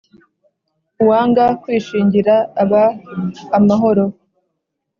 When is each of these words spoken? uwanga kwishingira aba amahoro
uwanga 1.01 1.45
kwishingira 1.61 2.35
aba 2.63 2.83
amahoro 3.57 4.03